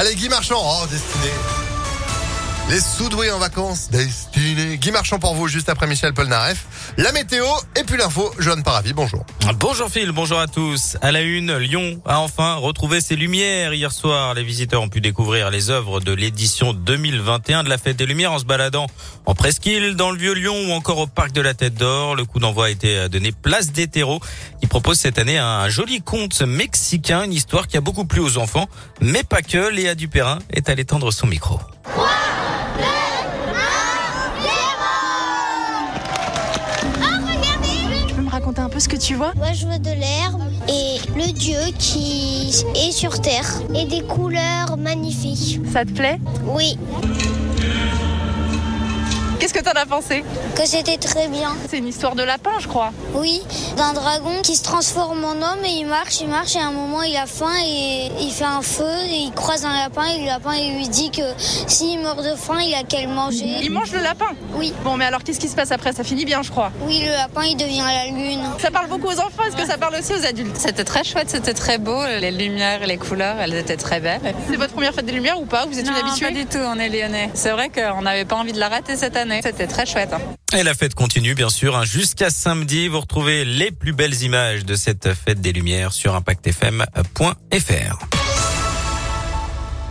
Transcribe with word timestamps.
Allez, 0.00 0.14
Guy 0.14 0.30
Marchand, 0.30 0.62
oh, 0.64 0.86
destiné. 0.86 1.59
Les 2.70 2.78
soudoués 2.78 3.32
en 3.32 3.40
vacances, 3.40 3.90
destinés. 3.90 4.76
Guy 4.76 4.92
Marchand 4.92 5.18
pour 5.18 5.34
vous, 5.34 5.48
juste 5.48 5.68
après 5.68 5.88
Michel 5.88 6.14
Polnareff. 6.14 6.94
La 6.98 7.10
météo 7.10 7.44
et 7.74 7.82
puis 7.82 7.96
l'info, 7.96 8.32
Johan 8.38 8.62
Paravi, 8.62 8.92
bonjour. 8.92 9.26
Bonjour 9.58 9.90
Phil, 9.90 10.12
bonjour 10.12 10.38
à 10.38 10.46
tous. 10.46 10.96
À 11.02 11.10
la 11.10 11.22
une, 11.22 11.56
Lyon 11.56 12.00
a 12.06 12.20
enfin 12.20 12.54
retrouvé 12.54 13.00
ses 13.00 13.16
lumières. 13.16 13.74
Hier 13.74 13.90
soir, 13.90 14.34
les 14.34 14.44
visiteurs 14.44 14.82
ont 14.82 14.88
pu 14.88 15.00
découvrir 15.00 15.50
les 15.50 15.70
œuvres 15.70 15.98
de 15.98 16.12
l'édition 16.12 16.72
2021 16.72 17.64
de 17.64 17.68
la 17.68 17.76
Fête 17.76 17.96
des 17.96 18.06
Lumières 18.06 18.30
en 18.30 18.38
se 18.38 18.44
baladant 18.44 18.86
en 19.26 19.34
presqu'île, 19.34 19.96
dans 19.96 20.12
le 20.12 20.18
Vieux-Lyon 20.18 20.68
ou 20.68 20.70
encore 20.70 20.98
au 20.98 21.08
Parc 21.08 21.32
de 21.32 21.40
la 21.40 21.54
Tête 21.54 21.74
d'Or. 21.74 22.14
Le 22.14 22.24
coup 22.24 22.38
d'envoi 22.38 22.66
a 22.66 22.70
été 22.70 23.08
donné 23.08 23.32
place 23.32 23.72
des 23.72 23.88
terreaux 23.88 24.20
qui 24.60 24.68
propose 24.68 24.96
cette 24.96 25.18
année 25.18 25.38
un 25.38 25.68
joli 25.68 26.02
conte 26.02 26.40
mexicain, 26.42 27.24
une 27.24 27.32
histoire 27.32 27.66
qui 27.66 27.76
a 27.76 27.80
beaucoup 27.80 28.04
plu 28.04 28.20
aux 28.20 28.38
enfants, 28.38 28.68
mais 29.00 29.24
pas 29.24 29.42
que. 29.42 29.70
Léa 29.70 29.96
Dupérin 29.96 30.38
est 30.52 30.68
allée 30.68 30.84
tendre 30.84 31.10
son 31.10 31.26
micro. 31.26 31.58
Peu 38.80 38.84
ce 38.84 38.88
que 38.88 38.96
tu 38.96 39.14
vois 39.14 39.32
Moi, 39.36 39.52
je 39.52 39.66
vois 39.66 39.78
de 39.78 39.90
l'herbe 39.90 40.42
et 40.68 40.98
le 41.16 41.32
dieu 41.32 41.58
qui 41.78 42.64
est 42.74 42.92
sur 42.92 43.20
terre 43.20 43.46
et 43.74 43.84
des 43.84 44.02
couleurs 44.02 44.76
magnifiques. 44.78 45.60
Ça 45.72 45.84
te 45.84 45.92
plaît? 45.92 46.18
Oui. 46.46 46.78
Qu'est-ce 49.40 49.54
que 49.54 49.60
t'en 49.64 49.70
as 49.72 49.86
pensé 49.86 50.22
Que 50.54 50.66
c'était 50.66 50.98
très 50.98 51.26
bien. 51.28 51.56
C'est 51.70 51.78
une 51.78 51.88
histoire 51.88 52.14
de 52.14 52.22
lapin, 52.22 52.50
je 52.58 52.68
crois. 52.68 52.92
Oui, 53.14 53.40
d'un 53.78 53.94
dragon 53.94 54.42
qui 54.42 54.54
se 54.54 54.62
transforme 54.62 55.24
en 55.24 55.30
homme 55.32 55.64
et 55.64 55.70
il 55.78 55.86
marche, 55.86 56.20
il 56.20 56.28
marche 56.28 56.56
et 56.56 56.58
à 56.58 56.66
un 56.66 56.72
moment 56.72 57.02
il 57.02 57.16
a 57.16 57.24
faim 57.24 57.54
et 57.64 58.10
il 58.20 58.30
fait 58.30 58.44
un 58.44 58.60
feu 58.60 58.84
et 59.08 59.16
il 59.16 59.32
croise 59.32 59.64
un 59.64 59.72
lapin 59.72 60.04
et 60.04 60.18
le 60.18 60.26
lapin 60.26 60.52
il 60.54 60.76
lui 60.76 60.88
dit 60.88 61.10
que 61.10 61.22
s'il 61.38 62.00
meurt 62.00 62.22
de 62.22 62.34
faim, 62.36 62.58
il 62.60 62.74
a 62.74 62.82
qu'à 62.82 63.00
le 63.00 63.08
manger. 63.08 63.60
Il 63.62 63.70
mange 63.72 63.92
le 63.92 64.00
lapin 64.00 64.26
Oui. 64.56 64.74
Bon, 64.84 64.98
mais 64.98 65.06
alors 65.06 65.24
qu'est-ce 65.24 65.40
qui 65.40 65.48
se 65.48 65.56
passe 65.56 65.72
après? 65.72 65.94
Ça 65.94 66.04
finit 66.04 66.26
bien, 66.26 66.42
je 66.42 66.50
crois. 66.50 66.70
Oui, 66.82 67.00
le 67.02 67.12
lapin 67.12 67.44
il 67.44 67.56
devient 67.56 67.80
la 67.80 68.06
lune. 68.06 68.42
Ça 68.58 68.70
parle 68.70 68.88
beaucoup 68.88 69.08
aux 69.08 69.20
enfants, 69.20 69.44
est-ce 69.48 69.56
que 69.56 69.66
ça 69.66 69.78
parle 69.78 69.94
aussi 69.94 70.12
aux 70.12 70.26
adultes? 70.26 70.56
C'était 70.58 70.84
très 70.84 71.02
chouette, 71.02 71.30
c'était 71.30 71.54
très 71.54 71.78
beau, 71.78 71.98
les 72.20 72.30
lumières 72.30 72.86
les 72.86 72.98
couleurs, 72.98 73.36
elles 73.40 73.54
étaient 73.54 73.78
très 73.78 74.00
belles. 74.00 74.20
C'est 74.50 74.56
votre 74.56 74.74
première 74.74 74.92
fête 74.92 75.06
des 75.06 75.12
lumières 75.12 75.40
ou 75.40 75.46
pas? 75.46 75.64
Vous 75.64 75.78
êtes 75.78 75.86
non, 75.86 75.92
une 75.92 76.06
habituée? 76.06 76.26
Pas 76.26 76.32
du 76.32 76.44
tout, 76.44 76.58
on 76.58 76.78
est 76.78 76.90
lyonnais. 76.90 77.30
C'est 77.32 77.52
vrai 77.52 77.70
qu'on 77.70 78.02
n'avait 78.02 78.26
pas 78.26 78.36
envie 78.36 78.52
de 78.52 78.60
la 78.60 78.68
rater 78.68 78.96
cette 78.96 79.16
année. 79.16 79.29
C'était 79.42 79.66
très 79.66 79.86
chouette. 79.86 80.10
Et 80.56 80.62
la 80.62 80.74
fête 80.74 80.94
continue, 80.94 81.34
bien 81.34 81.50
sûr. 81.50 81.76
Hein. 81.76 81.84
Jusqu'à 81.84 82.30
samedi, 82.30 82.88
vous 82.88 83.00
retrouvez 83.00 83.44
les 83.44 83.70
plus 83.70 83.92
belles 83.92 84.22
images 84.22 84.64
de 84.64 84.74
cette 84.74 85.14
fête 85.14 85.40
des 85.40 85.52
Lumières 85.52 85.92
sur 85.92 86.14
impactfm.fr. 86.14 87.98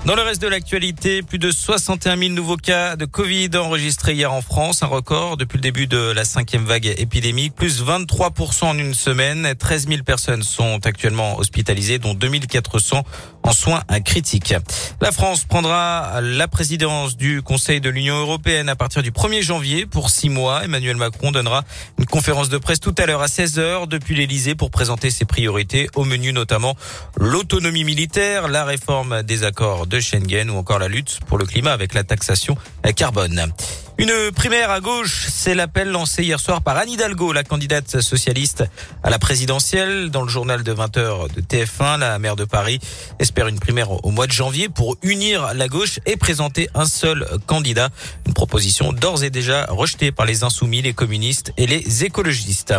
Dans 0.05 0.15
le 0.15 0.21
reste 0.21 0.41
de 0.41 0.47
l'actualité, 0.47 1.21
plus 1.21 1.39
de 1.39 1.51
61 1.51 2.17
000 2.17 2.31
nouveaux 2.31 2.55
cas 2.55 2.95
de 2.95 3.03
Covid 3.03 3.49
enregistrés 3.55 4.13
hier 4.13 4.31
en 4.31 4.41
France, 4.41 4.81
un 4.81 4.87
record 4.87 5.35
depuis 5.35 5.57
le 5.57 5.61
début 5.61 5.87
de 5.87 5.97
la 5.97 6.23
cinquième 6.23 6.63
vague 6.63 6.85
épidémique, 6.97 7.53
plus 7.53 7.83
23% 7.83 8.63
en 8.63 8.77
une 8.77 8.93
semaine. 8.93 9.53
13 9.59 9.89
000 9.89 10.03
personnes 10.03 10.41
sont 10.41 10.79
actuellement 10.85 11.37
hospitalisées, 11.37 11.99
dont 11.99 12.13
2400 12.13 13.03
en 13.49 13.51
soins 13.51 13.81
critiques. 14.05 14.53
La 15.01 15.11
France 15.11 15.43
prendra 15.43 16.21
la 16.21 16.47
présidence 16.47 17.17
du 17.17 17.41
Conseil 17.41 17.81
de 17.81 17.89
l'Union 17.89 18.15
européenne 18.15 18.69
à 18.69 18.75
partir 18.75 19.01
du 19.01 19.09
1er 19.09 19.41
janvier 19.41 19.87
pour 19.87 20.11
six 20.11 20.29
mois. 20.29 20.63
Emmanuel 20.63 20.97
Macron 20.97 21.31
donnera 21.31 21.63
une 21.97 22.05
conférence 22.05 22.49
de 22.49 22.59
presse 22.59 22.79
tout 22.79 22.93
à 22.99 23.07
l'heure 23.07 23.23
à 23.23 23.25
16h 23.25 23.87
depuis 23.87 24.13
l'Elysée 24.15 24.53
pour 24.53 24.69
présenter 24.69 25.09
ses 25.09 25.25
priorités, 25.25 25.89
au 25.95 26.05
menu 26.05 26.31
notamment 26.31 26.75
l'autonomie 27.17 27.83
militaire, 27.83 28.49
la 28.49 28.65
réforme 28.65 29.23
des 29.23 29.43
accords 29.43 29.87
de 29.87 29.99
Schengen 29.99 30.51
ou 30.51 30.57
encore 30.57 30.77
la 30.77 30.87
lutte 30.87 31.19
pour 31.25 31.39
le 31.39 31.45
climat 31.45 31.71
avec 31.71 31.95
la 31.95 32.03
taxation 32.03 32.55
carbone. 32.95 33.51
Une 33.99 34.31
primaire 34.33 34.71
à 34.71 34.79
gauche, 34.79 35.27
c'est 35.29 35.53
l'appel 35.53 35.89
lancé 35.89 36.23
hier 36.23 36.39
soir 36.39 36.61
par 36.61 36.77
Anne 36.77 36.87
Hidalgo, 36.87 37.33
la 37.33 37.43
candidate 37.43 37.99
socialiste 37.99 38.63
à 39.03 39.09
la 39.09 39.19
présidentielle. 39.19 40.09
Dans 40.09 40.21
le 40.21 40.29
journal 40.29 40.63
de 40.63 40.73
20h 40.73 41.35
de 41.35 41.41
TF1, 41.41 41.99
la 41.99 42.17
maire 42.17 42.37
de 42.37 42.45
Paris 42.45 42.79
espère 43.19 43.49
une 43.49 43.59
primaire 43.59 44.05
au 44.05 44.11
mois 44.11 44.25
de 44.25 44.31
janvier 44.31 44.69
pour 44.69 44.95
unir 45.01 45.53
la 45.53 45.67
gauche 45.67 45.99
et 46.05 46.15
présenter 46.15 46.69
un 46.75 46.85
seul 46.85 47.27
candidat. 47.45 47.89
Une 48.25 48.33
proposition 48.33 48.93
d'ores 48.93 49.25
et 49.25 49.29
déjà 49.31 49.65
rejetée 49.65 50.13
par 50.13 50.25
les 50.25 50.45
insoumis, 50.45 50.81
les 50.81 50.93
communistes 50.93 51.51
et 51.57 51.67
les 51.67 52.05
écologistes. 52.05 52.73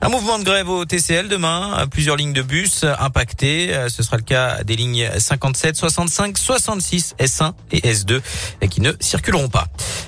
Un 0.00 0.08
mouvement 0.08 0.38
de 0.38 0.44
grève 0.44 0.70
au 0.70 0.86
TCL 0.86 1.28
demain, 1.28 1.86
plusieurs 1.90 2.16
lignes 2.16 2.32
de 2.32 2.40
bus 2.40 2.86
impactées. 2.98 3.78
Ce 3.90 4.02
sera 4.02 4.16
le 4.16 4.22
cas 4.22 4.64
des 4.64 4.76
lignes 4.76 5.06
57, 5.18 5.76
65, 5.76 6.38
66, 6.38 7.14
S1 7.20 7.52
et 7.72 7.80
S2 7.92 8.22
qui 8.70 8.80
ne 8.80 8.92
circuleront 9.00 9.50
pas. 9.50 9.66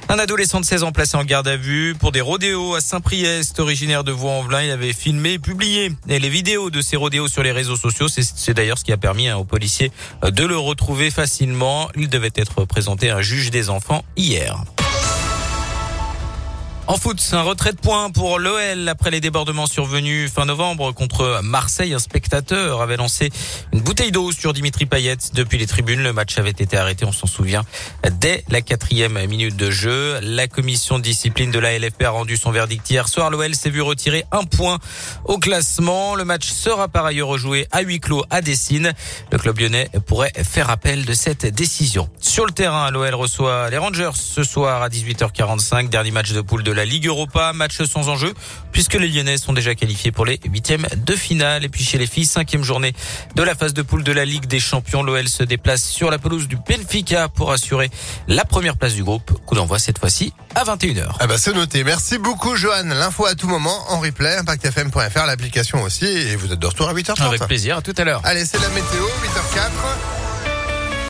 Un 0.09 0.19
adolescent 0.19 0.54
de 0.61 0.67
16 0.67 0.85
ans 0.85 0.93
placé 0.93 1.17
en 1.17 1.25
garde 1.25 1.49
à 1.49 1.57
vue 1.57 1.95
pour 1.99 2.13
des 2.13 2.21
rodéos 2.21 2.75
à 2.75 2.81
Saint-Priest, 2.81 3.59
originaire 3.61 4.05
de 4.05 4.13
Vaux-en-Velin. 4.13 4.63
Il 4.63 4.71
avait 4.71 4.93
filmé 4.93 5.33
et 5.33 5.39
publié 5.39 5.93
les 6.07 6.29
vidéos 6.29 6.71
de 6.71 6.81
ces 6.81 6.97
rodéos 6.97 7.29
sur 7.29 7.43
les 7.43 7.53
réseaux 7.53 7.77
sociaux. 7.77 8.07
C'est 8.09 8.55
d'ailleurs 8.55 8.79
ce 8.79 8.85
qui 8.85 8.93
a 8.93 8.97
permis 8.97 9.31
aux 9.33 9.45
policiers 9.45 9.91
de 10.23 10.45
le 10.45 10.57
retrouver 10.57 11.11
facilement. 11.11 11.89
Il 11.97 12.09
devait 12.09 12.33
être 12.35 12.65
présenté 12.67 13.11
à 13.11 13.17
un 13.17 13.23
juge 13.23 13.51
des 13.51 13.71
enfants 13.71 14.05
hier. 14.17 14.65
En 16.87 16.99
foot, 16.99 17.19
un 17.33 17.41
retrait 17.41 17.73
de 17.73 17.79
points 17.79 18.11
pour 18.11 18.39
l'OL 18.39 18.91
après 18.91 19.11
les 19.11 19.23
débordements 19.23 19.67
survenus 19.67 20.31
fin 20.31 20.45
novembre 20.45 20.93
contre 20.93 21.41
Marseille. 21.43 21.95
Un 21.95 21.99
spectateur 21.99 22.83
avait 22.83 22.99
lancé 22.99 23.31
une 23.73 23.81
bouteille 23.81 24.13
d'eau 24.13 24.33
sur 24.33 24.53
Dimitri 24.53 24.85
Payet 24.85 25.17
depuis 25.33 25.57
les 25.57 25.67
tribunes. 25.67 26.03
Le 26.03 26.13
match 26.13 26.37
avait 26.37 26.51
été 26.51 26.77
arrêté, 26.77 27.07
on 27.07 27.13
s'en 27.13 27.27
souvient, 27.27 27.65
dès 28.21 28.45
la 28.51 28.61
quatrième 28.61 29.19
minute 29.27 29.57
de 29.57 29.71
jeu. 29.71 30.21
La 30.21 30.47
commission 30.47 30.99
de 30.99 31.03
discipline 31.03 31.51
de 31.51 31.59
la 31.59 31.79
LFP 31.79 32.03
a 32.03 32.11
rendu 32.11 32.37
son 32.37 32.51
verdict 32.51 32.91
hier 32.91 33.09
soir. 33.09 33.31
L'OL 33.31 33.55
s'est 33.55 33.71
vu 33.71 33.81
retirer 33.81 34.27
un 34.31 34.45
point 34.45 34.79
au 35.25 35.39
classement. 35.39 36.15
Le 36.15 36.27
match 36.27 36.51
sera 36.51 36.89
par 36.89 37.07
ailleurs 37.07 37.29
rejoué 37.29 37.67
à 37.73 37.81
huis 37.81 37.99
clos 37.99 38.27
à 38.29 38.43
Dessine. 38.43 38.93
Le 39.33 39.39
club 39.39 39.59
lyonnais 39.59 39.89
pourrait 40.07 40.33
faire 40.43 40.69
appel 40.69 41.07
de 41.07 41.15
cette 41.15 41.47
décision. 41.47 42.11
Sur 42.21 42.45
le 42.45 42.53
terrain, 42.53 42.91
l'OL 42.91 43.15
reçoit 43.15 43.71
les 43.71 43.79
Rangers 43.79 44.11
ce 44.17 44.43
soir 44.43 44.83
à 44.83 44.91
18h45. 44.91 45.89
Dernier 45.89 46.11
match 46.11 46.33
de 46.33 46.43
poule 46.43 46.63
de 46.63 46.74
la 46.75 46.85
Ligue 46.85 47.07
Europa, 47.07 47.53
match 47.53 47.83
sans 47.83 48.09
enjeu, 48.09 48.35
puisque 48.73 48.95
les 48.95 49.09
Lyonnais 49.09 49.39
sont 49.39 49.53
déjà 49.53 49.75
qualifiés 49.75 50.13
pour 50.13 50.27
les 50.27 50.41
huitièmes 50.45 50.87
de 50.97 51.15
finale. 51.15 51.65
Et 51.65 51.69
puis 51.69 51.85
chez 51.85 51.99
les 51.99 52.07
filles, 52.07 52.27
cinquième 52.27 52.63
journée 52.63 52.93
de 53.35 53.43
la 53.43 53.55
phase 53.55 53.75
de 53.75 53.83
poule 53.83 54.05
de 54.05 54.13
la 54.13 54.25
Ligue 54.25 54.47
des 54.47 54.61
Champions. 54.61 55.03
L'OL 55.03 55.29
se 55.29 55.43
déplace 55.43 55.85
sur 55.85 56.11
la 56.11 56.19
pelouse 56.19 56.49
du 56.49 56.57
Benfica 56.57 57.29
pour 57.29 57.53
assurer 57.53 57.91
la 58.29 58.45
première 58.45 58.77
place 58.77 58.95
du 58.95 59.05
groupe. 59.05 59.33
Coup 59.47 59.55
d'envoi 59.55 59.79
cette 59.79 59.99
fois-ci 59.99 60.33
à 60.55 60.65
21h. 60.65 61.09
Ah 61.21 61.27
bah 61.27 61.39
c'est 61.39 61.53
noté. 61.53 61.85
Merci 61.85 62.19
beaucoup 62.19 62.57
Johan. 62.57 62.85
L'info 62.85 63.27
à 63.27 63.35
tout 63.35 63.49
moment 63.49 63.77
en 63.91 64.01
replay, 64.01 64.37
impactfm.fr, 64.37 65.27
l'application 65.27 65.83
aussi. 65.83 66.07
Et 66.07 66.37
vous 66.37 66.53
êtes 66.53 66.59
de 66.59 66.67
retour 66.67 66.89
à 66.89 66.95
8h30. 66.95 67.23
Avec 67.23 67.47
plaisir, 67.47 67.79
à 67.79 67.83
tout 67.83 67.95
à 67.97 68.05
l'heure. 68.05 68.21
Allez, 68.25 68.45
c'est 68.45 68.61
la 68.61 68.69
météo, 68.69 69.05
8h04. 69.23 70.34